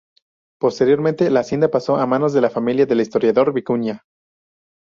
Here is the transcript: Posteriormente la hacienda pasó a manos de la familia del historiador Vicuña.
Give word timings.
Posteriormente 0.59 1.29
la 1.29 1.41
hacienda 1.41 1.69
pasó 1.69 1.97
a 1.97 2.07
manos 2.07 2.33
de 2.33 2.41
la 2.41 2.49
familia 2.49 2.87
del 2.87 3.01
historiador 3.01 3.53
Vicuña. 3.53 4.01